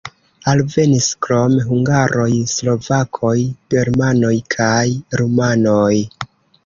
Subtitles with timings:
[0.51, 3.37] Alvenis krom hungaroj slovakoj,
[3.75, 4.91] germanoj kaj
[5.23, 5.97] rumanoj.